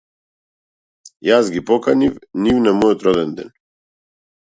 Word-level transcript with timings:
Јас 1.29 1.53
ги 1.57 1.63
поканив 1.69 2.19
нив 2.47 2.65
на 2.67 2.77
мојот 2.83 3.09
роденден. 3.11 3.57